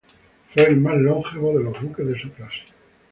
[0.49, 2.63] Fue el más longevo de los buques de su clase.